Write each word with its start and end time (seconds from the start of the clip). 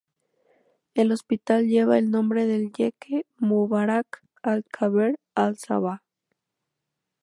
El 0.95 1.11
hospital 1.11 1.67
lleva 1.67 1.99
el 1.99 2.09
nombre 2.09 2.47
del 2.47 2.71
jeque 2.73 3.27
Mubarak 3.37 4.23
Al-Kabeer 4.41 5.19
Al-Sabah. 5.35 6.01